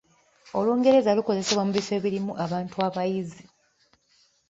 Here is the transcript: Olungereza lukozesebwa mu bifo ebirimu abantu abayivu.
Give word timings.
Olungereza 0.57 1.15
lukozesebwa 1.17 1.63
mu 1.65 1.71
bifo 1.77 1.91
ebirimu 1.97 2.31
abantu 2.45 2.75
abayivu. 2.87 3.43